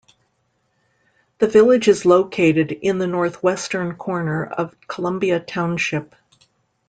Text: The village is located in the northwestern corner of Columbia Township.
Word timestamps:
The 1.37 1.45
village 1.45 1.87
is 1.87 2.07
located 2.07 2.71
in 2.71 2.97
the 2.97 3.05
northwestern 3.05 3.95
corner 3.97 4.43
of 4.47 4.73
Columbia 4.87 5.39
Township. 5.39 6.15